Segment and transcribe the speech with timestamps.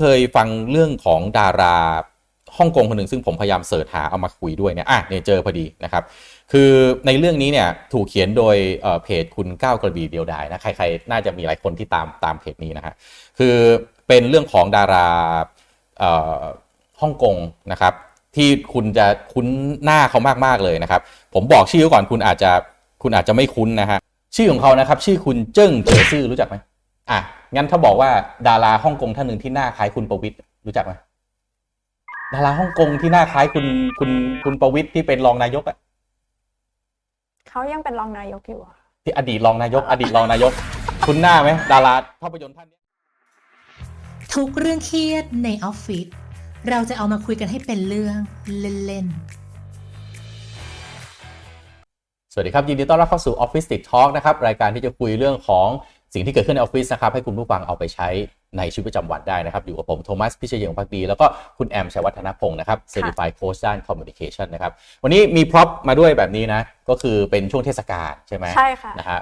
[0.00, 1.76] เคยฟังเรื่องของดารา
[2.58, 6.04] ฮ่องกงคนหนึ่งซึ่งผมพยายามเสิร์ชหาเอามาคุยด้วยเนี่ยอะเนี่ยเจอพอดีนะครับ
[6.52, 6.70] คือ
[7.06, 8.56] ในเรื่องนี้เนี่ยถูกเขียนโดย
[9.04, 12.94] เพจคุณก้าวกระบี่เดียวดายนะใครๆน่าจะมีหลายคนที่ตามตามเพจนี้นะฮะ
[13.38, 13.54] คือ
[14.08, 15.08] เป็นเรื่องของดารา
[17.00, 17.36] ฮ่องกง
[17.72, 17.94] นะครับ
[18.36, 19.46] ที่คุณจะคุ้น
[19.84, 21.00] หน้าเขามากๆเลยนะครับ
[21.34, 22.50] ผมบอกชื่อก่อนคุณอาจจะ
[23.02, 23.98] คุณอาจจะไม่คุ้นนะฮะ
[24.36, 26.56] ชื่อของเขานะครับ ชื่อคุณเจิ้งเจ๋อซื่อรู้จักไหม
[27.10, 27.20] อะ
[27.54, 28.10] งั้นถ้าบอกว่า
[28.48, 30.92] ดาราฮ่องกงท่านหนึ่งที่หน้าคล้ายคุณประวิทย์รู้จักไหม
[32.34, 33.66] ดาราฮ่องกงที่หน้าคล้ายคุณ
[33.98, 34.10] คุณ
[34.44, 35.76] คุณประวิทย์ที่เป็นรองนายกอะ
[37.48, 38.60] เขายังเป็นรองนายกอยู่
[39.04, 40.52] ที่อดีตรองนายก อดีตรองนายก
[41.06, 42.78] คุณหน้าไหมดาราภาพยนตร์ท่านนี้
[44.34, 46.06] ทุกเรื่องเครียดในออฟฟิศ
[46.70, 48.18] เราจะเอามาคุยกันให้เป็นเรื่อง
[48.86, 49.40] เล่นๆ
[52.32, 55.68] สวัสดีครับ ยินดีต้อนรับเข้าสู่ ออฟฟิศติด Talk นะครับ รายการที่จะคุยเรื่องของ
[56.14, 58.08] สิ่งที่เกิดขึ้นในออฟฟิศนะครับให้คุณผู้ฟังเอาไปใช้
[58.58, 61.26] ในชีวิตประจำวันได้นะครับ อยู่กับผมโทมัสพิเชยงพักดี แล้วก็
[61.58, 69.18] คุณแอมชัยวัฒนพงศ์นะครับ Certified Coach ด้าน Communication นะครับ วันนี้มี prop มาด้วยแบบนี้นะ ก็คือเป็นช่วงเทศกาลใช่ไหมใช่ค่ะนะฮะ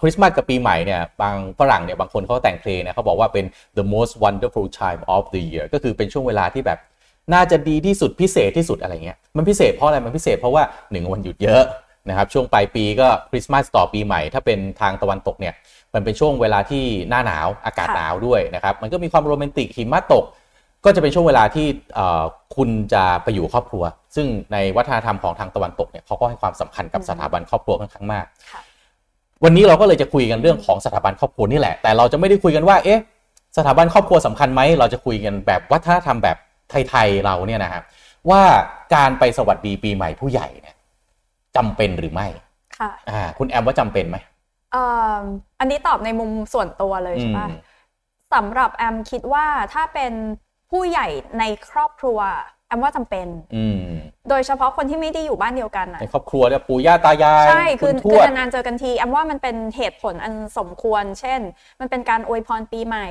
[0.00, 3.44] คริสต์มาสกับปีใหม่เนี่ยบางฝรั่งเนี่ยบางคนเขาแต่งเพลงเนี่ยเขาบอกว่าเป็น
[3.78, 6.78] the most wonderful time of the year ก็คือเป็นช่วงเวลาที่แบบ
[7.34, 11.64] น่าจะดีที่สุดพิเศษที่สุดอะไรเงี้ยมันพิเศษเพราะอะไรมันพิเศษเพราะว่าหนึ่งวันหยุดเยอะ
[12.08, 15.54] นะครับช่วงปลายปีก็คริสต์มาสต่อปีใหม่ถ้าเป็นทางตะวันตกเนี่ย
[15.94, 20.24] มันเป็นช่วงเวลาที่หน้าหนาวอากาศหนาวด้วยนะครับ มันก็มีความโรแมนติกหิมะตก
[20.84, 21.66] ก็จะเป็นช่วงเวลาที่
[22.56, 23.84] คุณจะไปอยู่ครอบครัว
[24.16, 28.26] ซึ่งในวัฒนธรรมของทางตะวันตกเนี่ยเขาก็ให้ความสำคัญกับสถาบันครอบครัวค่อนข้างมาก
[29.44, 33.00] วันนี้เราก็เลยจะคุยกันเรื่องของสถาบันครอบครัวนี่แหละ แต่เราจะไม่ได้คุยกันว่า เอ๊ะ
[33.56, 36.36] สถาบันครอบครัวสำคัญไหม เราจะคุยกันแบบวัฒนธรรมแบบ
[36.88, 37.82] ไทยๆเราเนี่ยนะครับ
[38.30, 38.42] ว่า
[38.94, 40.76] การไปสวัสดีปีใหม่ผู้ใหญ่เนี่ย
[41.56, 42.26] จำเป็นหรือไม่
[42.78, 44.16] ค่ะ อ่า คุณแอมว่าจำเป็นไหม
[45.60, 47.48] อันนี้ตอบในมุมส่วนตัวเลยใช่ปะ
[48.34, 50.12] สำหรับแอมคิดว่าถ้าเป็น
[50.70, 52.18] ผู้ใหญ่ในครอบครัว
[52.66, 53.28] แอมว่าจำเป็น
[54.28, 61.40] โดยเฉพาะคนที่ไม่ได้อยู่บ้านเดียวกันในครอบครัวเนี่ยปู่ย่าตายายใช่คือคือนานๆเจอกันทีแอมว่ามันเป็นเหตุผลอันสมควร เช่น
[61.80, 63.06] มันเป็นการอวยพรปีใหม่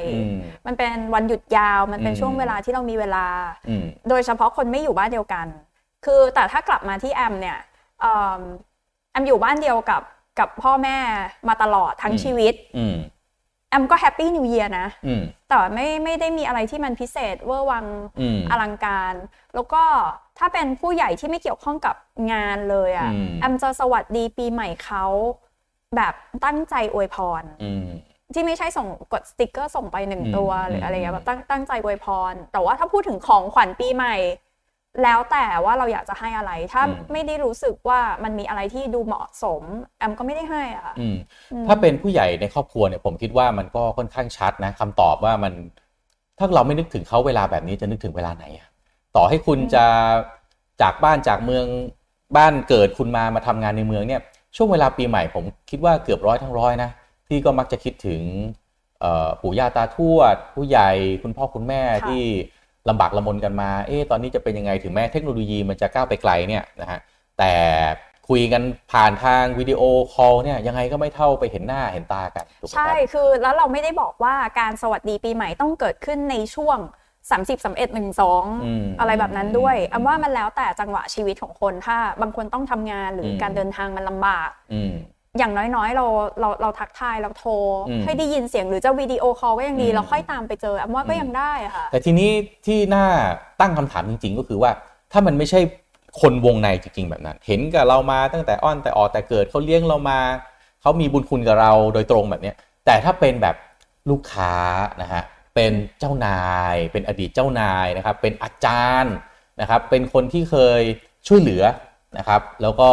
[0.66, 3.26] มันเป็นวันหยุดยาว มันเป็นช่วงเวลาที่เรามีเวลา
[4.10, 5.48] โดยเฉพาะคนไม่อยู่บ้านเดียวกัน
[6.06, 7.58] คือแต่ถ้ากลับมาที่แอมเนี่ย
[9.12, 10.02] แอมอยู่บ้านเดียวกับ
[10.40, 10.98] กับพ่อแม่
[11.48, 12.54] มาตลอดทั้งชีวิต
[13.70, 14.88] แอมก็ Happy New Year นะ
[15.50, 17.86] แต่ไม่ไม่ได้มีอะไรที่มันพิเศษเวอร์วัง
[18.52, 19.14] อลังการ
[19.56, 19.84] แล้วก็
[20.38, 21.96] ถ้าเป็นผู้ใหญ่ที่ไม่เกี่ยวข้องกับ
[22.32, 23.10] งานเลยอะ
[23.42, 25.06] แอมจะสวัสดีปีใหม่เขา
[25.96, 26.14] แบบ
[26.46, 27.44] ตั้งใจอวยพร
[28.34, 34.16] ที่ไม่ใช่ส่งกดสติกเกอร์ส่งไปหนึ่งตัวหรืออะไรเงี้ยแบบตั้งตั้งใจอวยพร แต่ว่าถ้าพูดถึงของขวัญปีใหม่
[35.04, 39.64] แล้วแต่ว่าเราอยากจะให้อะไร ถ้าไม่ได้รู้สึกว่ามันมีอะไรที่ดูเหมาะสม
[39.98, 40.94] แอมก็ไม่ได้ให้อะ
[41.68, 45.54] ถ้าเป็นผู้ใหญ่ในครอบครัวเนี่ยผมคิดว่ามันก็ค่อนข้างชัดนะคำตอบว่ามัน
[46.38, 48.46] ถ้าเราไม่นึกถึงเขาเวลาแบบนี้จะนึกถึงเวลาไหน
[49.16, 49.86] ต่อให้คุณจะ
[50.82, 51.66] จากบ้านจากเมือง
[52.38, 54.22] บ้านเกิดคุณมามาทำงานในเมืองเนี่ย
[54.56, 56.90] ช่วงเวลาปีใหม่ผมคิดว่าเกือบร้อยทั้งร้อยนะ
[57.28, 58.22] ที่ก็มักจะคิดถึง
[59.42, 60.90] ปู่ย่าตาทวด ผู้ใหญ่
[61.24, 62.24] คุณพ่อคุณแม่ที่
[62.90, 67.00] ลำบากลำบนกันมา เอ๊ะตอนนี้จะเป็นยังไงถึงแม้เทคโนโลยีมันจะก้าวไปไกลเนี่ยนะฮะ
[67.40, 67.54] แต่
[68.30, 69.82] คุยกันผ่านทางวิดีโอ
[70.14, 72.46] คอลเนี่ยยังไงก็ไม่เท่าไปเห็นหน้าเห็นตากัน
[72.76, 76.78] ใช่คือแล้วเราไม่ได้บอกว่าการสวัสดีปีใหม่ต้องเกิดขึ้นในช่วง
[77.30, 84.50] 30 31 12 อะไรแบบนั้นด้วยอันว่ามันแล้วแต่จังหวะชีวิตของคนถ้าบางคนต้องทำงานหรือการเดินทางมันลำบาก
[85.38, 86.06] อย่างน้อยๆ เรา
[86.40, 87.52] เราเราทักทายเราโทร
[88.04, 92.30] ให้ได้ยินเสียงหรือจะวิดีโอคอลก็ยังดี เราค่อยตามไปเจอแอมว่าก็ยังได้ค่ะ แต่ทีนี้
[92.66, 93.06] ที่น่า
[93.62, 94.72] ตั้งคำถามจริง ๆ ก็คือว่า
[95.12, 95.60] ถ้ามันไม่ใช่
[96.22, 100.20] คนวงในจริง ๆ แบบนั้น เห็นกับเรามาตั้งแต่อ้อนแต่ออกแต่เกิดเขาเลี้ยงเรามา
[100.82, 102.54] เขามีบุญคุณกับเราโดยตรงแบบนี้
[102.86, 103.56] แต่ถ้าเป็นแบบ
[104.10, 104.54] ลูกค้า
[105.02, 105.24] นะฮะ
[105.56, 109.16] เป็นเจ้านาย เป็นอดีตเจ้านายนะครับ เป็นอาจารย์
[109.62, 110.82] นะครับ เป็นคนที่เคย
[111.28, 111.64] ช่วยเหลือ
[112.18, 112.90] นะครับ แล้วก็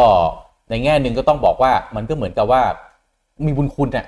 [0.69, 2.61] ในแง่หนึ่งก็ต้องบอกว่ามันก็เหมือนกับว่า
[3.45, 4.05] มีบุญคุณน่ย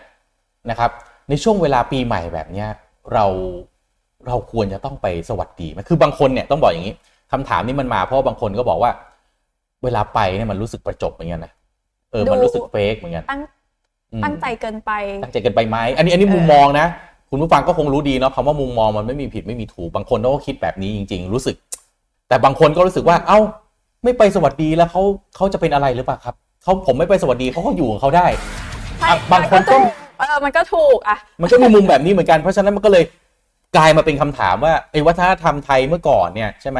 [0.70, 0.92] นะครับ
[1.30, 2.68] ในช่วงเวลาปีใหม่แบบเนี้ย
[3.14, 3.25] เรา
[4.28, 6.96] เราควรจะต้องไปสวัสดีมันคือบางคนเนี่ยต้องบอกอย่างนี้
[7.32, 8.91] คำถามนี้มันมาเพราะบางคนก็บอกว่า
[9.84, 11.52] เวลาไปเนี่ยมันรู้สึกประจบเหมือนกันนะ
[12.11, 13.41] เออมันรู้สึกเฟกเหมือนกันตั้ง
[14.23, 14.91] ตั้งใจเกินไป
[15.23, 16.88] ตั้งใจเกินไปไหมอันนี้อันนี้มุมมองนะ
[17.29, 21.56] คุณผู้ฟังก็คงรู้ดีเนาะคำว่ามุมมองมันไม่มีผิดไม่มีถูกบางคนก็คิดแบบนี้จริง ๆ รู้สึก
[22.28, 23.40] แต่บางคนก็รู้สึกว่า เอ้า
[24.03, 25.02] ไม่ไปสวัสดีแล้วเขา
[25.35, 28.28] เขาจะเป็นอะไรหรือเปล่าครับ เขาผมไม่ไปสวัสดีเขาก็อยู่ของเขาได้
[29.32, 29.78] บางคนก็
[30.20, 33.03] เออมันก็ถูกอะ มันก็มีมุมแบบนี้เหมือนกันเพราะฉะนั้นมันก็เลย
[33.78, 36.79] กลายมาเป็นคำถามว่าไอ้วัฒนธรรมไทยเมื่อก่อนเนี่ยใช่ไหม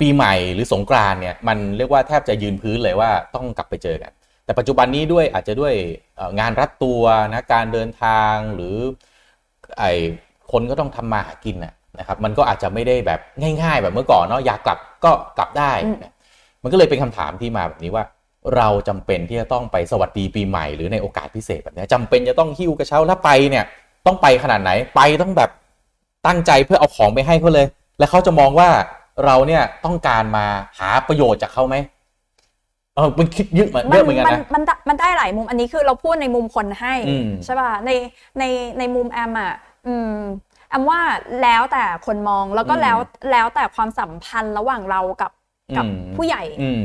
[0.00, 4.12] ปีใหม่หรือสงกรานเนี่ยมันเรียกว่าแทบจะยืนพื้นเลยว่าต้องกลับไปเจอกัน
[4.44, 5.74] แต่ปัจจุบันนี้ด้วยอาจจะด้วย
[6.40, 8.76] งานรัดตัวนะการเดินทางหรือ
[9.78, 9.92] ไอ้
[10.52, 13.20] คนก็ต้องทำมาหากินน่ะนะครับมันก็อาจจะไม่ได้แบบ
[13.62, 15.72] ง่าย ๆ แบบเมื่อก่อนเนาะอยากกลับก็กลับได้
[16.62, 18.04] มันก็เลยเป็นคำถามที่มาแบบนี้ว่า
[18.56, 23.64] เราจำเป็นที่จะต้องไปสวัสดีปีใหม่หรือในโอกาสพิเศษแบบนี้จำเป็นจะต้องหิ้วกระเช้าถ้าไปเนี่ย
[24.06, 25.50] ต้องไปขนาดไหนไปต้องแบบ
[26.26, 27.66] ตั้งใจเพื่อเอาของไปให้เขาเลย
[27.98, 28.68] แล้วเขาจะมองว่า
[29.24, 30.46] เราเนี่ยต้องการมา
[30.78, 31.76] หาประโยชน์จากเขาไหม
[32.96, 36.94] เออมันคิดยึดเหมือนเยอะเหมือนกันนะมันมันได้หลายมุมอันนี้คือเราพูดในมุมคนให้
[37.44, 37.90] ใช่ป่ะใน
[38.38, 38.44] ใน
[38.78, 39.52] ในมุมแอมอะ
[39.86, 40.14] อืม
[40.68, 41.00] แอมว่า
[41.42, 42.98] แล้วแต่คนมองแล้วก็แล้ว
[43.32, 45.30] แล้วแต่ความสัมพันธ์ระหว่างเรากับ
[45.76, 45.86] กับ
[46.16, 46.42] ผู้ใหญ่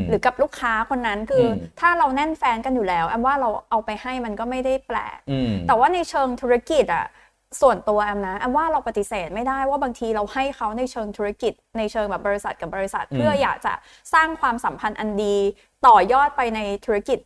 [0.10, 1.46] หรือกับลูกค้าคนนั้นคือ
[1.80, 5.18] ถ้าเราแน่นแฟนกันอยู่แล้วแอมว่าเราเอาไปให้มันก็ไม่ได้แปลก
[5.68, 7.06] แต่ว่าในเชิงธุรกิจอะ
[7.62, 13.74] ส่วนตัวแอมนะแอมว่าเราปฏิเสธไม่ได้ว่าบางทีเราให้เขาในเชิงธุรกิจ ในเชิงแบบบริษัทกับบริษัท เพื่ออยากจะ
[14.14, 15.36] สร้างความสัมพันธ์อันดี
[15.88, 17.20] ต่อยอดไปในธุรกิจ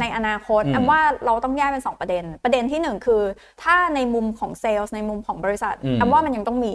[0.00, 3.22] ในอนาคตแอมว่าเราต้องแยกเป็นสองประเด็น ประเด็นที่หนึ่งคือ
[3.62, 6.74] ถ้าในมุมของเซลล์ในมุมของบริษัทแอมว่ามันยังต้องมี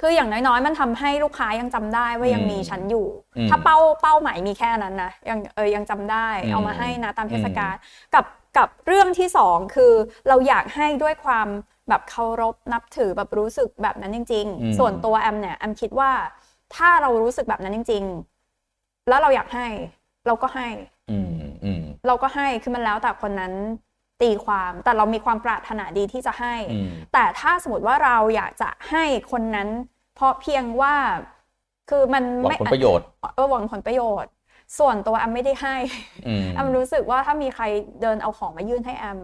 [0.00, 3.06] คืออย่างน้อยๆ มันทำให้ลูกค้ายังจำได้ว่ายังมีฉันอยู่
[3.50, 7.74] ถ้าเป้าเป้าหมายมีแค่นั้นนะยังเออยังจำได้ เอามาให้นะตามเทศกาล
[8.14, 8.24] กับ
[8.58, 9.92] กับเรื่องที่สองคือ
[10.28, 11.48] เราอยากให้ด้วยความ
[11.88, 16.10] แบบเคารพนับถือแบบรู้สึกแบบนั้นจริง ๆ ส่วนตัวแอมเนี่ยแอมคิดว่า
[16.76, 18.04] ถ้าเรารู้สึกแบบนั้นจริง
[18.56, 19.66] ๆ แล้วเราอยากให้
[20.26, 20.68] เราก็ให้
[22.06, 23.52] เราก็ให้คือมันแล้วแต่คนนั้น
[24.22, 26.54] ตีความแต่เรามีความปรารถนาดีที่จะให้
[27.12, 29.68] แต่ถ้าสมมติว่าเราอยากจะให้คนนั้น
[30.14, 30.94] เพราะเพียงว่า
[31.90, 34.30] คือมันไม่หวังผลประโยชน์เออหวังผลประโยชน์
[34.78, 35.76] ส่วนตัวแอมไม่ได้ให้
[36.54, 37.64] แอมรู้สึกว่าถ้ามีใคร
[38.02, 39.18] เดินเอาของมายื่นให้แอม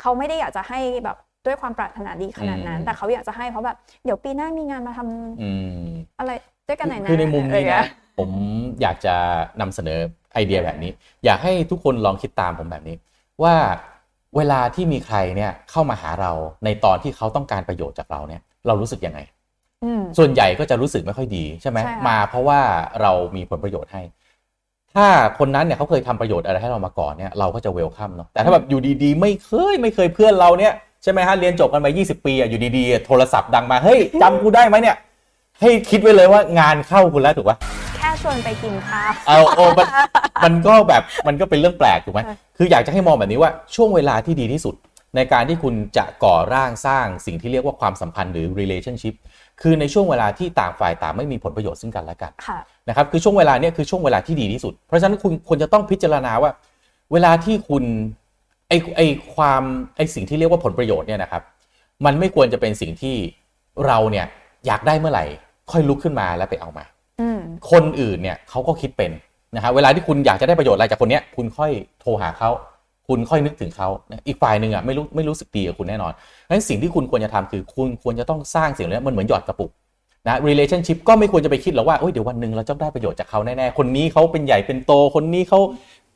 [0.00, 1.16] เขาไม่ได้อยากจะให้แบบ
[1.46, 6.32] ด้วยความปรารถนาดีขนาดนั้น แต่เขาอยากจะให้เพราะแบบเดี๋ยวปีหน้ามีงานมาทำอะไร
[6.68, 7.84] ด้วยกันไหนนะคือในมุมนี้นะ
[8.18, 8.30] ผม
[8.80, 9.14] อยากจะ
[9.60, 9.98] นำเสนอ
[10.34, 10.90] ไอเดียแบบนี้
[11.24, 12.96] อยากให้ทุกคนลองคิดตามผมแบบนี้
[13.42, 13.54] ว่า
[14.36, 16.32] เวลาที่มีใครเนี่ยเข้ามาหาเรา
[16.64, 19.20] ในตอนที่เขาต้องการประโยชน์จากเราเนี่ยเรารู้สึกยังไง
[20.18, 21.78] ส่วนใหญ่ก็จะรู้สึกไม่ค่อยดีใช่ไหม
[22.08, 22.60] มาเพราะว่า
[23.00, 24.02] เรามีผลประโยชน์ให้
[24.94, 25.06] ถ้า
[25.38, 30.72] คนนั้นเนี่ยเขาเคยทำประโยชน์อะไรให้เรามาก่อนเนี่ยเราก็จะเวลคัมเนาะแต่ถ้าแบบอยู่ดีๆ ไม่เคยไม่เคยเพื่อนเราเนี่ย
[31.02, 34.96] ใช่ไหมฮะเรียนจบกันมา 20 ปีอะอยู่ดีๆ โทรศัพท์ดังมาเฮ้ยจำกูได้ไหมเนี่ย
[35.60, 37.56] ให้คิดไว้เลยว่างานเข้าคุณแล้วถูกปะ
[37.96, 39.86] แค่ชวนไปกินข้าวเอาโอ้มัน
[40.44, 42.20] มันก็แบบมันก็เป็นเรื่องแปลกถูกไหม
[42.56, 44.74] คืออยากจะให้มองแบบนี้ว่าช่วงเวลาที่ดีที่สุด
[45.16, 49.14] ในการที่คุณจะก่อร่างสร้างสิ่งที่เรียกว่าความสัมพันธ์หรือ relationship
[49.60, 52.32] คือในช่วงเวลาที่ต่างฝ่ายต่างไม่มีผลประโยชน์ซึ่งกันและกัน
[52.88, 56.50] นะครับคือช่วงเวลาเนี้ยคือช่วงเวลาที่ดีที่สุด เพราะฉะนั้นคุณควรจะต้องพิจารณาว่า
[57.12, 57.84] เวลาที่คุณ
[58.68, 59.00] ไอไอ
[59.34, 59.62] ความ
[59.96, 61.42] ไอสิ่งที่เรียกว่าผลประโยชน์เนี่ยนะครับ
[62.04, 63.16] มันไม่ควรจะเป็นสิ่งที่
[63.86, 64.26] เราเนี่ย
[64.66, 65.24] อยากได้เมื่อไหร่
[65.70, 66.84] ค่อยลุกขึ้นมาแล้วไปเอามา
[67.70, 69.10] คนอื่นเนี่ยเขาก็คิดเป็น
[69.54, 71.70] นะครับเวลาที่คุณอยากจะได้ประโยชน์อะไรจากคนเนี้ยคุณค่อย
[72.00, 72.50] โทรหาเขา
[73.08, 73.88] คุณค่อยนึกถึงเขา
[74.26, 76.12] อีกฝ่ายหนึ่งอะไม่รู้ไม่รู้สึกดีกับคุณแน่นอน
[76.48, 79.70] งั้นสิ่งที่คุณควรจะทำคือคุณควรจะต้องสร้างสิ่งนี้มันเหมือนหยอดกระปุก
[80.28, 85.60] นะ relationship ก็ไม่ควรจะไปคิดหรอกว่าเดี๋ยววันหนึ่งเราจะได้ประโยชน์จากเขาแน่ๆ คนนี้เขาเป็นใหญ่เป็นโต คนนี้เขา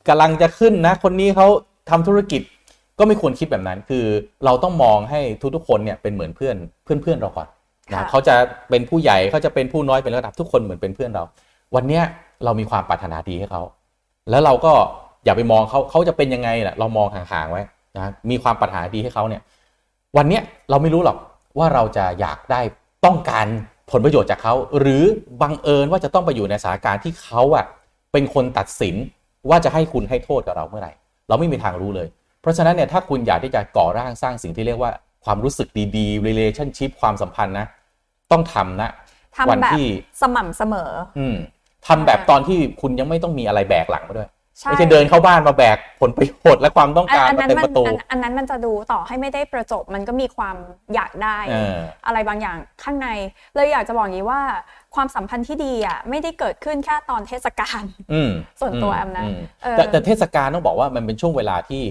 [0.09, 1.47] กำลังจะขึ้นนะ คนนี้เขา
[1.91, 2.43] ทำธุรกิจ
[2.99, 4.05] ก็ไม่ควรคิดแบบนั้น คือ
[4.45, 5.21] เราต้องมองให้
[5.55, 7.49] ทุกๆคนเนี่ยเป็นเหมือนเพื่อนเพื่อนเพื่อนเราก่อน
[7.93, 8.35] นะเขาจะ
[8.71, 11.25] เป็นผู้ใหญ่เขาจะเป็นผู้น้อยเป็นระดับทุกคนเหมือนเป็นเพื่อนเรา
[11.75, 12.03] วันเนี้ย
[12.45, 13.63] เรามีความปรารถนาดีให้เขา
[14.31, 14.73] แล้วเราก็
[15.25, 17.63] อย่าไปมองเขาเขาจะเป็นยังไงแหละเรามองห่างๆไว้
[17.97, 19.43] นะมีความปรารถนาดีให้เขาเนี่ย
[20.17, 21.17] วันเนี้ยเราไม่รู้หรอก
[21.59, 22.61] ว่าเราจะอยากได้
[23.05, 23.47] ต้องการ
[23.91, 25.05] ผลประโยชน์จากเขา หรือ
[25.43, 27.67] บังเอิญว่าจะต้องไปอยู่ในสถานการณ์ที่เขาอะ
[28.13, 28.95] เป็นคนตัดสิน
[29.49, 30.93] ว่าจะให้คุณให้โทษกับเราเมื่อไหร่
[31.29, 32.09] เราไม่มีทางรู้เลย
[32.41, 34.91] เพราะฉะนั้นเนี่ยถ้าคุณอยากที่จะก่อร่างสร้างสิ่งที่เรียกว่า
[35.25, 37.67] ความรู้สึกดีๆ relationship ความสัมพันธ์นะ
[38.33, 38.91] ต้องทำนะ
[39.37, 39.79] ทำแบบ
[40.23, 41.37] สม่ำเสมอ อืม
[41.87, 44.31] ทำแบบตอนที่คุณยังไม่ต้องมีอะไรแบกหลังมาด้วย
[44.65, 50.57] ไม่ใช่เดินเข้าบ้านมาแบกผลประโยชน์และความต้องการมาเต็มประตูอันนั้นมันจะดูต่อให้ไม่ได้ประจบมันก็มีความ
[50.95, 51.39] อยากได้
[52.07, 53.09] อะไรบางอย่างข้างใน
[53.55, 54.41] เลยอยากจะบอกอย่างนี้ว่า
[54.95, 57.83] ความสัมพันธ์ที่ดีอะไม่ได้เกิดขึ้นแค่ตอนเทศกาล
[58.61, 59.27] ส่วนตัวแอมนะ
[59.91, 61.83] แต่เทศกาลต้องบอกว่ามันเป็นช่วงเวลาที่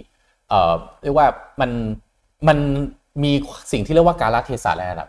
[0.50, 1.28] เอ่อเรียกว่า
[1.62, 1.72] มัน
[2.48, 2.58] มัน
[3.24, 3.32] มี
[3.72, 5.08] สิ่งที่เรียกว่าการละเทศะอะไรระดับ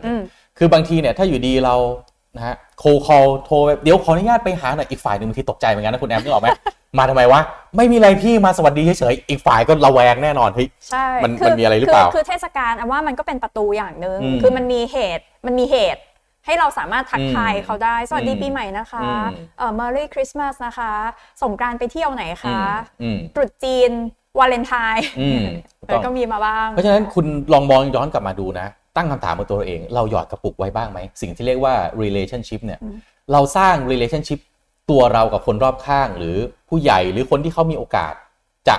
[0.57, 1.75] คือบางทีเนี่ยถ้าอยู่ดีเรา
[2.35, 6.49] นะฮะโคคอลโทรเดี๋ยวขออนุญาตไปหาหน่อยอีกฝ่ายหนึ่งบางทีตกใจเหมือนกันนะคุณแอมนึกออกไหม
[6.97, 7.41] มาทำไมวะ
[7.77, 16.01] ไม่มีอะไรพี่มาสวัสดีเฉยๆอีกฝ่ายก็ระแวงแน่นอนเฮ้ยใช่มันมันมีอะไรหรือเปล่าคือเทศกาลอันว่ามันก็เป็นประตูอย่างหนึ่งคือมันมีเหตุมันมีเหตุ
[16.45, 19.01] ให้เราสามารถทักทายเขาได้ สวัสดีปีใหม่นะคะ
[19.57, 20.91] เอ่อ Merry Christmas นะคะ
[21.41, 22.59] สงการไปเที่ยวไหนคะ
[23.35, 23.91] ตรุษจีน
[24.39, 25.05] วาเลนไทน์
[26.05, 32.79] ก็มีมาบ้าง เพราะฉะนั้นคุณลองมองย้อนกลับมาดูนะ ตั้งคำถามกับตัวเอง เราหยอดกระปุกไว้บ้างไหม สิ่งที่เรียกว่า relationship เนี่ย
[33.31, 34.39] เราสร้าง relationship
[34.91, 36.35] ตัวเรากับคนรอบข้าง หรือ
[36.69, 38.13] ผู้ใหญ่หรือคนที่เขามีโอกาส
[38.67, 38.75] จะ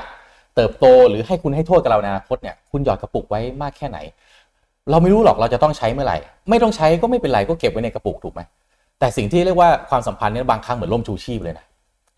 [0.55, 3.99] เติบโตหรือให้คุณให้โทษกับเราในอนาคตเนี่ย คุณหยอดกระปุกไว้มากแค่ไหน
[4.91, 6.19] เราไม่รู้หรอกเราจะต้องใช้เมื่อไหร่
[6.51, 8.41] ไม่ต้องใช้ก็ไม่เป็นไรก็เก็บไว้ในกระปุกถูกไหม
[8.99, 11.67] แต่สิ่งที่เรียกว่าความสัมพันธ์เนี่ยบางครั้งเหมือนล่มชูชีพเลยนะ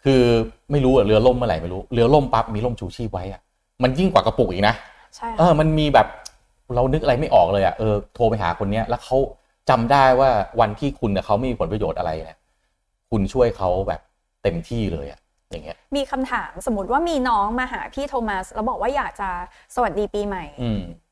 [0.04, 0.22] คือ
[0.70, 3.40] ไม่รู้เรือล่มเมื่อไหร่ไม่รู้เรือล่มปั๊บมีล่มชูชีพไว้อะ
[3.82, 4.74] มันยิ่งกว่ากระปุกอีกนะ
[5.16, 6.06] ใช่เออมันมีแบบ
[6.74, 9.18] เรานึกอะไรไม่ออกเลยอะเออโทรไปหาคนเนี้ย แล้วเขา
[9.70, 10.30] จำได้ว่า
[10.60, 12.38] วันที่คุณเนี่ยเขาไม่มีผลประโยชน์อะไรเนี่ย
[13.10, 14.00] คุณช่วยเขาแบบ
[14.42, 19.28] เต็มที่เลยอะอย่างเงี้ยมีคำถามสมมติว่ามีน้องมาหาพี่โทมัสแล้วบอกว่าอยากจะ
[19.74, 20.44] สวัสดีปีใหม่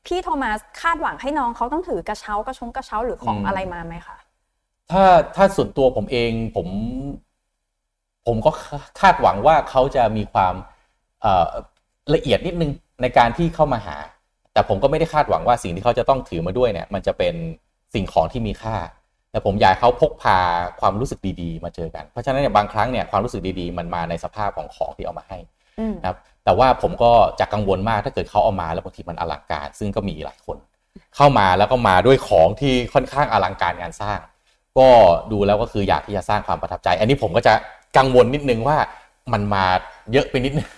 [0.07, 4.17] พี่โทมัสคาดหวังให้น้องเขาต้องถือกระเช้ากระชงกระเช้าหรือของอะไรมาไหมคะ
[4.91, 5.03] ถ้า
[5.35, 6.67] ถ้าส่วนตัวผมเองผม
[8.27, 8.51] ผมก็
[8.99, 10.53] คาดหวังว่าเขาจะมีความ
[12.13, 13.97] ละเอียดนิดนึงในการที่เข้ามาหา
[14.53, 17.33] แต่ผมก็ไม่ได้คาดหวังว่าสิ่งที่เขาจะต้องถือมาด้วยเนี่ย มันจะเป็น
[17.93, 18.75] สิ่งของที่มีค่า
[19.31, 20.37] แต่ผมอยากเขาพกพา
[20.81, 25.37] ความรู้สึกดีๆ มาเจอกัน เพราะฉะนั้นเนี่ยบางครั้งเนี่ยความรู้สึกดีๆ มันมาในสภาพของของที่เอามาให้
[26.01, 30.57] นะครับ แต่ว่าผมก็จะกังวลมากถ้าเกิดเขาเอามาแล้วบางทีมันอลังการ ซึ่งก็มีหลายคน
[31.15, 34.19] เข้ามาแล้วก็มาด้วยของที่ค่อนข้างอลังการงานสร้าง
[34.77, 34.87] ก็
[35.31, 37.53] ดูแล้วก็คืออยากที่จะสร้างความประทับใจ อันนี้ผมก็จะ
[37.97, 38.77] กังวลนิดนึงว่า
[39.33, 39.65] มันมา
[40.11, 40.69] เยอะไปนิดนึง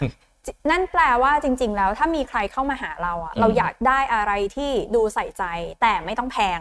[0.71, 5.43] นั่นแปลว่าจริง ๆ แล้วถ้ามีใครเข้ามาหาเราอะเราอยากได้อะไรที่ดูใส่ใจ
[5.81, 6.59] แต่ไม่ต้องแพง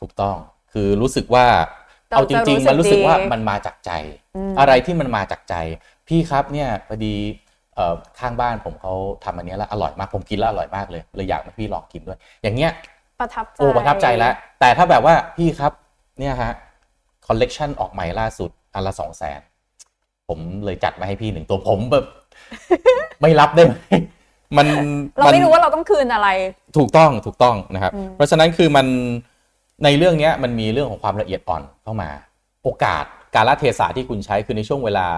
[0.00, 0.36] ถูกต้อง
[0.72, 1.46] คือรู้สึกว่า
[2.10, 3.92] เอาจริง ๆ มันรู้สึกว่ามันมาจากใจ
[4.60, 5.54] อะไรที่มันมาจากใจ
[6.08, 7.14] พี่ครับเนี่ยพอดี
[8.18, 8.94] ข้างบ้านผมเขา
[9.24, 12.72] ทำอันนี้แล้วอร่อยมากผมกินแล้วอร่อยมากเลยเลยอยากให้พี่ลองกินด้วย อย่างเงี้ย
[13.20, 15.72] ประทับใจโอ้ประทับใจแล้ว แต่ถ้าแบบว่าพี่ครับ
[16.18, 16.52] เนี่ยฮะ
[17.26, 19.40] คอลเลกชันออกใหม่ล่าสุดอันละสองแสน
[20.28, 22.06] ผมเลยจัดมาให้พี่หนึ่งตัวผมแบบ
[23.20, 23.74] ไม่รับได้ไหม
[24.56, 24.66] มัน
[25.18, 26.28] เราไม่รู้ว่าเราต้องคืนอะไร
[26.76, 28.86] ถูกต้องถูกต้องนะครับ เพราะฉะนั้นคือมัน
[29.84, 32.10] ในเรื่องนี้มันมีเรื่องของความละเอียดอ่อนเข้ามา
[32.64, 35.08] โอกาสการละเทศะที่คุณใช้คือในช่วงเวลา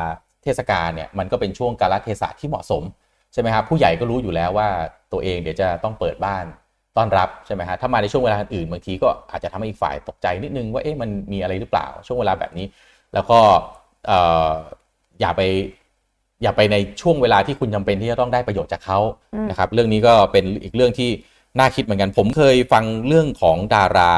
[0.43, 2.83] เทศกาลเนี่ยมันก็เป็นช่วงการละเทศะที่เหมาะสม
[3.33, 4.69] ใช่ไหมครับผู้ใหญ่ก็รู้อยู่แล้วว่า
[5.13, 6.45] ตัวเองเดี๋ยวจะต้องเปิดบ้าน
[6.97, 12.67] ต้อนรับใช่ไหมฮะถ้ามาในช่วงเวลาอื่นบางทีก็อาจจะทำให้อีกฝ่ายตกใจนิดนึงว่าเอ๊ะมันมีอะไรหรือเปล่า ช่วงเวลาแบบนี้
[13.15, 13.39] แล้วก็
[15.21, 15.43] อย่าไป
[16.43, 18.99] อย่าไปในช่วงเวลาที่คุณจำเป็นที่จะต้องได้ประโยชน์จากเขา
[19.51, 21.11] นะครับ เรื่องนี้ก็เป็นอีกเรื่องที่
[21.59, 24.13] น่าคิดเหมือนกัน ผมเคยฟังเรื่องของดารา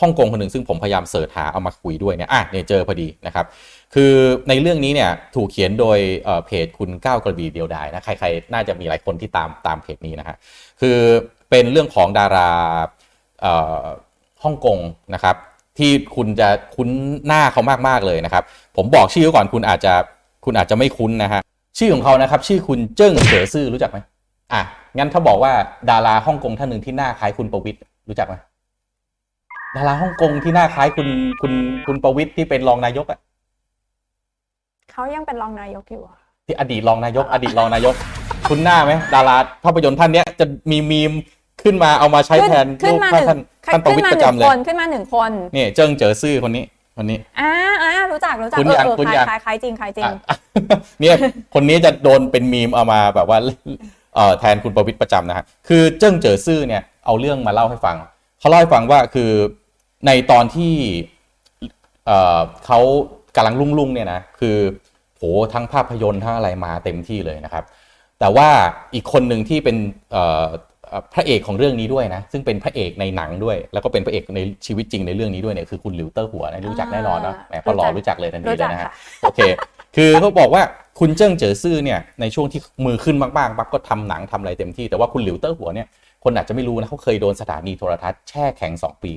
[0.00, 3.46] ฮ่องกงคนหนึ่งซึ่งผมพยายามเสิร์ชหาเอามาคุยด้วยเนี่ยอะเนี่ยเจอพอดีนะครับ
[3.94, 4.12] คือ
[4.48, 5.98] ในเรื่องนี้เนี่ยถูกเขียนโดย
[6.46, 10.36] เพจคุณก้าวกระบี่เดียวดายนะใครๆ น่าจะมีหลายคนที่ตามตามเพจนี้นะฮะ
[10.80, 10.98] คือ
[11.50, 12.50] เป็นเรื่องของดารา
[14.42, 14.78] ฮ่องกง
[15.14, 15.36] นะครับ
[15.78, 16.88] ที่คุณจะคุ้น
[17.26, 18.44] หน้าเขามากๆเลยนะครับ
[18.76, 19.94] ผมบอกชื่อก่อนคุณอาจจะ
[20.46, 21.40] คุณอาจจะไม่คุ้นนะฮะ
[21.78, 23.98] ชื่อของเขานะครับ ชื่อคุณเจิ้งเจ๋อซื่อรู้จักไหม
[24.52, 24.62] อะ
[24.98, 25.52] งั้นถ้าบอกว่า
[25.90, 28.34] ดาราฮ่องกงท่านหนึ่งที่หน้าคล้ายคุณประวิทย์รู้จักไหม
[29.76, 31.08] ดาราฮ่องกงที่หน้าคล้ายคุณ
[31.40, 31.52] คุณ
[31.86, 33.18] คุณประวิทย์ที่เป็นรองนายกอะ
[34.92, 36.02] เขายังเป็นรองนายกอยู่
[36.46, 37.94] ที่อดีตรองนายก อดีตรองนายก
[38.48, 41.12] คุณหน้าไหมดาราภาพยนตร์ท่านเนี้ยจะมีมีม
[41.62, 46.64] ขึ้นมาเอามาใช้แทนรูปท่านท่านประวิทย์ประจำเลยขึ้นมาหนึ่งคนนี่เจิ้งเจ๋อซื่อคนนี้
[46.96, 50.10] คนนี้อ่าอ่ารู้จักรู้จักคุณยังคุณยังคล้ายจริงคล้ายจริง
[51.00, 51.16] เนี่ย
[51.54, 53.38] คนนี้จะโดนเป็นมีมเอามาแบบว่า
[54.14, 57.96] เอ่อแทนคุณประวิทย์ประจำนะฮะคือเจิ้งเจ๋อซื่อเนี่ยเอาเรื่องมาเล่าให้ฟัง
[58.38, 59.30] เขาเล่าให้ฟังว่าคือ
[60.06, 60.74] ในตอนที่
[62.06, 62.80] เอ่อเขา
[63.36, 64.56] กำลังรุ่งรุ่งเนี่ยนะคือ
[65.16, 65.22] โห
[65.52, 67.64] ทั้งภาพยนตร์ทั้งอะไรมาเต็มที่เลยนะครับ
[68.20, 68.48] แต่ว่า
[68.94, 69.76] อีกคนหนึ่งที่เป็น
[71.14, 78.90] พระเอกของเรื่องนี้ด้วยนะ ซึ่งเป็นพระเอกในหนังด้วย แล้วก็เป็นพระเอกในชีวิตจริงในเรื่องนี้ด้วยเนี่ยคือคุณหลิวเตอร์หัวนะรู้จักแน่นอนนะแหมพอหล่อรู้จักเลยทันทีเลยนะฮะ
[79.22, 79.40] โอเค
[79.96, 80.62] คือเขาบอกว่า
[81.00, 85.86] คุณเจิ้งเจ๋อซื่อเนี่ยในช่วงที่มือขึ้นมากๆปั๊บก็ทำหนังทำอะไรเต็มที่แต่ว่าคุณหลิวเต๋อหัวเนี่ย
[86.24, 89.12] คนอาจจะไม่รู้นะเขาเคยโดนสถานีโทรทัศน์แช่แข็ง2 ปี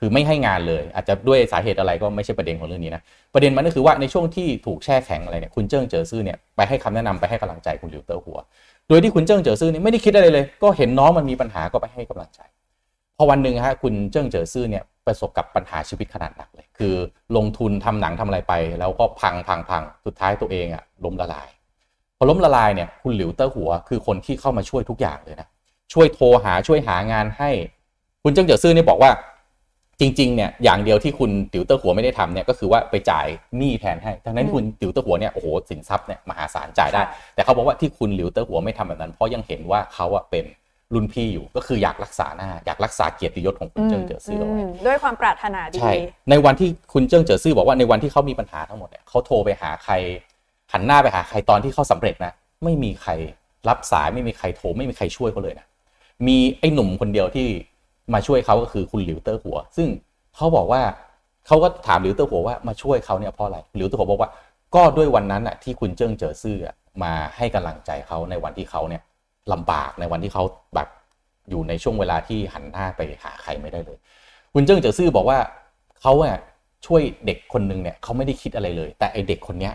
[0.00, 3.02] คือไม่ให้งานเลย อาจจะด้วยสาเหตุอะไรก็ไม่ใช่ประเด็นของเรื่องนี้นะ
[3.34, 8.38] ประเด็นมันก็คือว่าในช่วงที่ถูกแช่แข็งอะไรเนี่ยคุณเจิ้งเจ๋อซื่อเนี่ยไปให้คำแนะนำไปให้กำลังใจคุณหลิวเต๋อหัว
[8.88, 12.40] โดยที่คุณเจิ้งเจ๋อซื่อนี่ไม่ได้คิดอะไรเลย ก็เห็นน้องมันมีปัญหาก็ไปให้กำลังใจ
[13.16, 16.94] พอวันหนึ่งฮะคุณเจิ้งเจ๋อซื่อเนี่ยประสบกับปัญหาชีวิตขนาดหนักเลย คือ
[17.36, 21.48] ลงทุนทำหนังทำอะไรไป แล้วก็พังพังพังสุดท้ายตัวเองอะล้มละลาย
[22.16, 25.48] พอล้มละลายเนี่ยคุณหลิวเต๋อหัว คือคนที่เข้ามาช่วยทุกอย่างเลยนะ
[25.92, 27.50] ช่วยโทรหาช่วยหางานให้
[28.22, 29.10] คุณเจิ้งเจ๋อซื่อเนี่ยบอกว่า
[30.00, 33.26] จริงๆเนี่ยอย่างเดียวที่คุณหลิวเต๋อหัวไม่ได้ทำเนี่ยก็คือว่าไปจ่าย
[33.58, 37.02] หนี้แทนให้ทั้งนั้นคุณหลิวเต๋อหัวเนี่ยโอ้โหสินทรัพย์เนี่ยมหาศาลจ่ายได้
[37.34, 40.44] แต่เขาบอกว่าที่คุณหลิวเต๋อหัวไม่ทำแบบนั้น เพราะยังเห็นว่าเขาอะเป็น
[40.94, 45.92] รุ่นพี่อยู่ก็คืออยากรักษาหน้า อยากรักษาเกียรติยศของคุณเจิ้งเจ๋อซื่อเอาไว้ด้วยความปรารถนาดีใช่
[46.30, 49.94] ในวันที่คุณเจิ้งเจ๋อซื่อบอกว่าในวันที่เขามีปัญหาทั้งหมดเนี่ยเขาโทรไปหาใคร
[50.72, 52.32] หันหน้าไปหาใครตอนที่เขาสำเร็จนะ
[52.64, 53.12] ไม่มีใคร
[53.68, 55.66] รับสายไม่มีใครโทรไม่มีใครช่วยเขาเลยนะ
[56.26, 57.48] มีไอ้หนุ่มคนเดียวที่
[58.14, 59.88] มาช่วยเขาก็คือคุณหลิวเต๋อหัว ซึ่ง
[60.36, 60.82] เขาบอกว่า
[61.46, 64.30] เขาก็ถามหลิวเต๋อหัวว่ามาช่วยเขาเนี่ยเพราะอะไรหลิวเต๋อหัวบอกว่า
[64.74, 66.56] ก็ด้วยวันนั้นอะที่คุณเจิ้งเจ๋อซื่อ
[67.02, 69.02] มาให้กำลังใจเขาในวันที่เขาเนี่ย
[69.52, 70.88] ลำบากในวันที่เขาแบบ
[71.50, 73.98] อยู่ในช่วงเวลาที่หันหน้าไปหาใครไม่ได้เลย
[74.54, 75.38] คุณเจิ้งเจ๋อซื่อบอกว่า
[76.00, 76.36] เขาอะ
[76.86, 79.74] ช่วยเด็กคนหนึ่งเนี่ยเขาไม่ได้คิดอะไรเลย แต่ไอเด็กคนเนี้ย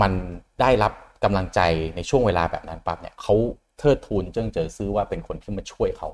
[0.00, 0.12] มัน
[0.60, 0.92] ได้รับ
[1.24, 1.60] กำลังใจ
[1.96, 3.34] ในช่วงเวลาแบบนั้นปั๊บเนี่ยเขา
[3.78, 6.08] เทิดทูนเจิ้งเจ๋อซื่อว่าเป็นคนที่มาช่วยเขา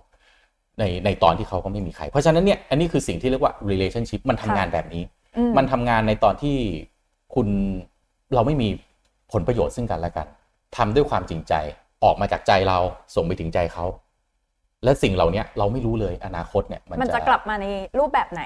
[0.79, 5.03] ในในตอนที่เขาก็ไม่มีใคร เพราะฉะนั้นเนี่ยอันนี้คือสิ่งที่เรียกว่า relationship มันทำงานแบบนี้
[5.57, 6.57] มันทำงานในตอนที่
[7.35, 7.49] คุณ
[8.35, 8.69] เราไม่มี
[9.33, 10.27] ผลประโยชน์ซึ่งกันและกัน
[10.77, 11.55] ทำด้วยความจริงใจ
[12.05, 12.79] ออกมาจากใจเรา
[13.15, 13.87] ส่งไปถึงใจเขา
[14.85, 17.67] และสิ่งเหล่านี้เราไม่รู้เลยอนาคตเนี่ย มันจะกลับมาใน
[17.99, 18.43] รูปแบบไหน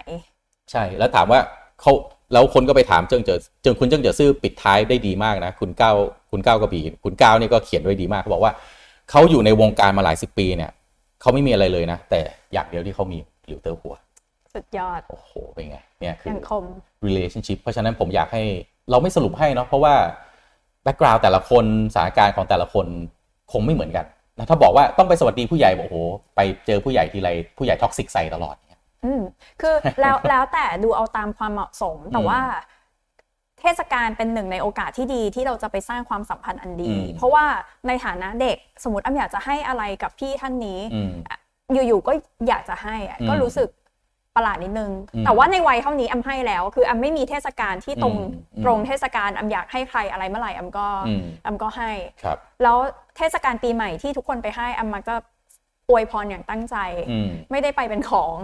[0.70, 1.40] ใช่แล้วถามว่า
[1.80, 1.92] เขา
[2.32, 5.92] แล้วคนก็ไปถามเจิงเจอเจิงคุณเจิงเจอซื่อปิดท้ายได้ดีมากนะคุณเก้า
[6.30, 8.52] คุณเก้ากระบี่คุณเก้านี่ก็เขียนไว้ดีมากเขาบอกว่า
[9.10, 10.70] เขาอยู่ในวงการมาหลายสิบปีเนี่ย
[11.20, 12.20] เขาไม่มีอะไรเลยนะ แต่
[12.52, 13.94] อย่างเดียวที่เขามีหลิวเตอร์หัว
[14.54, 16.34] สุดยอด โอ้โห เป็นไง เนี่ยคือ
[17.06, 18.42] relationship เพราะฉะนั้นผมอยากให้
[18.90, 19.94] เราไม่สรุปให้เนาะเพราะว่า
[20.82, 22.86] แบ็กกราวด์แต่ละคนสถานการณ์ของแต่ละคน
[23.52, 24.06] คงไม่เหมือนกัน
[24.38, 25.96] นะถ้าบอกว่าต้องไปสวัสดีผู้ใหญ่บอกโอ้โห
[26.36, 28.56] ไปเจอผู้ใหญ่ทีไรผู้ใหญ่ท็อกซิกใส่ตลอด
[29.04, 29.22] อืม
[29.60, 32.40] คือแล้วแล้วแต่ดูเอาตามความเหมาะสมแต่ว่า
[33.62, 37.44] เทศกาลเป็นหนึ่งในโอกาสที่ดีที่เราจะไปสร้างความสัมพันธ์อันดี เพราะว่า
[37.86, 40.80] ในฐานะเด็กสมมติอ้ำอยากจะให้อะไรกับพี่ท่านนี้
[41.72, 42.12] อยู่ๆก็
[42.48, 42.96] อยากจะให้
[43.28, 43.68] ก็รู้สึก
[44.36, 44.92] ประหลาดนิดนึง
[45.24, 48.14] แต่ว่าในวัยเท่านี้อ้ำให้แล้ว คืออ้ำไม่มีเทศกาลที่ตรง
[48.64, 50.88] ตรงเทศกาลอ้ำอยากให้ใครอะไรเมื่อไหร่อ้ำก็
[51.46, 51.90] อ้ำก็ให้
[52.62, 52.76] แล้ว
[53.16, 55.16] เทศกาลปีใหม่ที่ทุกคนไปให้อ้ำมักจะ
[55.88, 56.76] อวยพรอย่างตั้งใจ
[57.50, 58.36] ไม่ได้ไปเป็นของ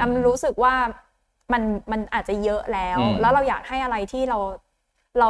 [0.00, 0.74] อ้ำรู้สึกว่า
[1.52, 1.62] มัน
[1.92, 4.38] มันอาจจะเยอะแล้ว แล้วเราอยากให้อะไรที่เรา
[5.20, 5.28] เรา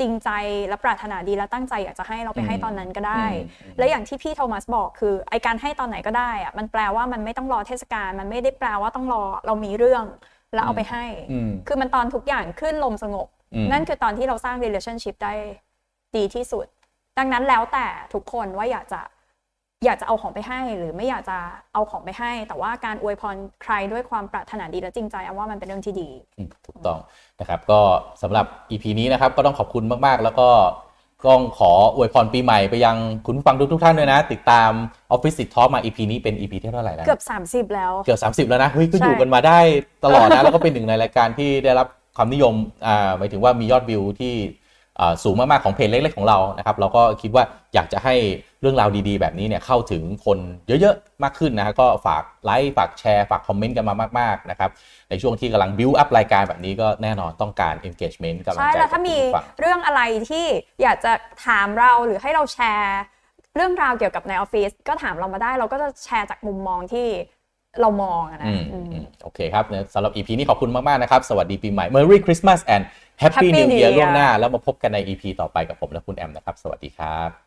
[0.00, 0.30] จริงใจ
[0.68, 3.24] และปรารถนาดีและตั้งใจอยากจะให้เราไปให้ตอนนั้นก็ได้
[3.78, 10.04] และอย่างที่พี่โทมัสบอกคือไอการให้ตอนไหนก็ได้อะมันแปลว่ามันไม่ต้องรอเทศกาลมันไม่ได้แปลว่าต้องรอเรามีเรื่อง
[10.54, 11.04] แล้วเอาไปให้
[11.66, 13.28] คือมันตอนทุกอย่างขึ้นลมสงบ
[13.72, 15.34] นั่นคือตอนที่เราสร้าง relationship ได้
[16.16, 16.66] ดีที่สุด
[17.18, 19.00] ดังนั้นแล้วแต่ทุกคนว่าอยากจะ
[19.84, 21.38] อยากจะเอาของไปให้หรือไม่อยากจะ
[21.74, 26.10] เอาของไปให้ แต่ว่าการอวยพรใครด้วยความปรารถนาดีและจริงใจว่ามันเป็นเรื่องที่ดี
[26.66, 26.98] ถูกต้อง
[27.40, 27.80] นะครับ ก็
[28.22, 30.48] สำหรับ EP นี้นะครับ ก็ต้องขอบคุณมากๆ แล้วก็
[31.28, 34.70] ต้องขออวยพรปีใหม่ไปยังคุณฟังทุกทุกท่านด้วยนะ ติดตาม
[35.14, 39.58] Office Sit Talk มา EP นี้เป็น EP ที่เท่าไหร่แล้วเกือบ 30 แล้วเกือบ30 แล้วนะเฮ้ยก็อยู่กันมาได้
[40.04, 42.54] ตลอดนะแล้วก็เป็นหนึ่งในรายการที่ได้รับความนิยม
[42.86, 44.34] อ่าหมายถึงว่ามียอดวิวที่
[45.24, 48.14] สูงมากๆของเพจเล็กๆของเรานะครับเราก็คิดว่าอยากจะให้
[48.60, 54.70] เรื่องราวดีๆ แบบนี้เนี่ยเข้าถึงคนเยอะๆมากขึ้นนะก็ฝากไลค์ฝากแชร์ฝากคอมเมนต์กันมามากๆนะครับ
[55.10, 59.16] ในช่วงที่กำลังบิวอัพรายการแบบนี้ก็แน่นอนต้องการ engagement กำลังใจใช่แล้วถ้ามี
[59.60, 60.46] เรื่องอะไรที่
[60.82, 61.12] อยากจะ
[61.46, 63.00] ถามเราหรือให้เราแชร์
[63.56, 67.08] เรื่องราวเกี่ยวกับในออฟฟิศก็ถามเรามาได้ เราก็จะแชร์จากมุมมองที่
[67.80, 68.46] เรามองนะ
[69.22, 72.84] โอเคครับสำหรับ EP นี้ขอบคุณมากๆนะครับ สวัสดีปีใหม่ Merry Christmas and
[73.22, 77.43] Happy New Year ล่วงหน้า แล้วมาพบกันใน EP ต่อไปกับผมและคุณแอมนะครับ สวัสดีครับ